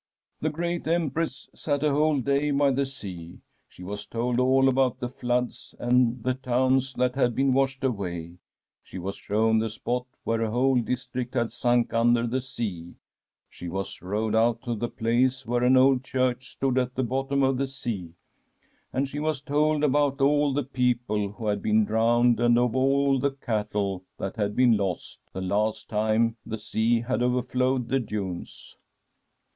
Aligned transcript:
'"The 0.42 0.48
great 0.48 0.86
Empress 0.86 1.48
sat 1.56 1.82
a 1.82 1.90
whole 1.90 2.20
day 2.20 2.52
by 2.52 2.70
the 2.70 2.86
sea. 2.86 3.40
She 3.68 3.82
was 3.82 4.06
told 4.06 4.38
all 4.38 4.68
about 4.68 5.00
the 5.00 5.08
floods 5.08 5.74
and 5.80 6.22
the 6.22 6.34
towns 6.34 6.94
that 6.94 7.16
had 7.16 7.34
been 7.34 7.52
washed 7.52 7.82
away; 7.82 8.34
she 8.84 9.00
was 9.00 9.16
shown 9.16 9.58
the 9.58 9.68
spot 9.68 10.06
where 10.22 10.40
a 10.40 10.52
whole 10.52 10.76
district 10.80 11.34
had 11.34 11.50
sunk 11.50 11.92
under 11.92 12.28
the 12.28 12.40
sea; 12.40 12.94
she 13.50 13.68
was 13.68 14.00
rowed 14.00 14.36
out 14.36 14.62
to 14.62 14.76
the 14.76 14.86
place 14.86 15.44
where 15.46 15.64
an 15.64 15.76
old 15.76 16.04
church 16.04 16.50
stood 16.52 16.78
at 16.78 16.94
the 16.94 17.02
bottom 17.02 17.42
of 17.42 17.56
the 17.58 17.66
sea; 17.66 18.10
and 18.92 19.08
she 19.08 19.18
was 19.18 19.40
told 19.40 19.82
about 19.82 20.20
all 20.20 20.52
the 20.54 20.62
people 20.62 21.32
who 21.32 21.48
had 21.48 21.60
been 21.60 21.84
drowned, 21.84 22.38
and 22.38 22.56
of 22.56 22.76
all 22.76 23.18
the 23.18 23.32
cattle 23.32 24.04
that 24.16 24.36
had 24.36 24.54
been 24.54 24.76
lost, 24.76 25.20
the 25.32 25.40
last 25.40 25.88
time 25.88 26.36
the 26.46 26.56
sea 26.56 27.00
had 27.00 27.20
overflowed 27.20 27.88
the 27.88 27.98
dunes. 27.98 28.76